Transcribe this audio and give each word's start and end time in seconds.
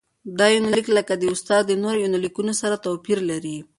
دا 0.37 0.47
يونليک 0.55 0.87
لکه 0.97 1.13
د 1.17 1.23
استاد 1.33 1.61
د 1.67 1.71
نورو 1.83 2.01
يونليکونو 2.03 2.53
سره 2.61 2.81
تواپېر 2.85 3.19
لري. 3.31 3.57